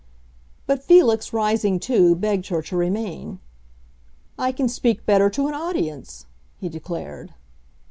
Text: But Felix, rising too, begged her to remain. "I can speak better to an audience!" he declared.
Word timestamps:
But 0.65 0.81
Felix, 0.83 1.31
rising 1.31 1.79
too, 1.79 2.15
begged 2.15 2.47
her 2.47 2.63
to 2.63 2.75
remain. 2.75 3.39
"I 4.35 4.51
can 4.51 4.67
speak 4.67 5.05
better 5.05 5.29
to 5.29 5.45
an 5.47 5.53
audience!" 5.53 6.25
he 6.57 6.69
declared. 6.69 7.35